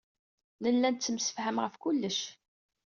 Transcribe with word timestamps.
Nella 0.61 0.89
nettemsefham 0.89 1.57
ɣef 1.63 1.75
kullec. 1.81 2.19